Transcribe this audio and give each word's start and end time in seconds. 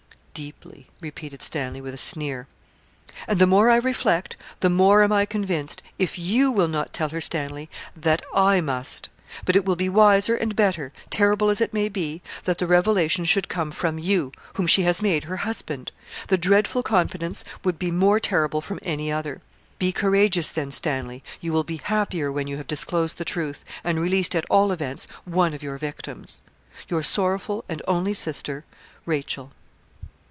'Deeply,' 0.33 0.87
repeated 1.01 1.39
Stanley, 1.43 1.81
with 1.81 1.93
a 1.93 1.97
sneer. 1.97 2.47
'And 3.27 3.37
the 3.37 3.45
more 3.45 3.69
I 3.69 3.75
reflect, 3.75 4.37
the 4.61 4.69
more 4.71 5.03
am 5.03 5.11
I 5.11 5.23
convinced 5.25 5.83
if 5.99 6.17
you 6.17 6.49
will 6.51 6.69
not 6.69 6.93
tell 6.93 7.09
her, 7.09 7.19
Stanley, 7.21 7.69
that 7.97 8.23
I 8.33 8.59
must. 8.61 9.09
But 9.45 9.55
it 9.57 9.65
will 9.65 9.75
be 9.75 9.87
wiser 9.89 10.33
and 10.33 10.55
better, 10.55 10.93
terrible 11.11 11.49
as 11.51 11.59
it 11.61 11.73
may 11.75 11.89
be, 11.89 12.23
that 12.45 12.57
the 12.57 12.65
revelation 12.65 13.23
should 13.25 13.49
come 13.49 13.69
from 13.71 13.99
you, 13.99 14.31
whom 14.53 14.65
she 14.67 14.81
has 14.83 14.99
made 15.01 15.25
her 15.25 15.35
husband. 15.45 15.91
The 16.29 16.37
dreadful 16.39 16.81
confidence 16.81 17.43
would 17.65 17.77
be 17.77 17.91
more 17.91 18.19
terrible 18.19 18.61
from 18.61 18.79
any 18.81 19.11
other. 19.11 19.41
Be 19.79 19.91
courageous 19.91 20.49
then, 20.49 20.71
Stanley; 20.71 21.21
you 21.41 21.51
will 21.53 21.65
be 21.65 21.77
happier 21.83 22.31
when 22.31 22.47
you 22.47 22.55
have 22.57 22.67
disclosed 22.67 23.17
the 23.19 23.25
truth, 23.25 23.63
and 23.83 23.99
released, 23.99 24.33
at 24.35 24.45
all 24.49 24.71
events, 24.71 25.05
one 25.25 25.53
of 25.53 25.61
your 25.61 25.77
victims. 25.77 26.41
'Your 26.87 27.03
sorrowful 27.03 27.63
and 27.69 27.81
only 27.85 28.13
sister, 28.15 28.63
'RACHEL.' 29.05 29.51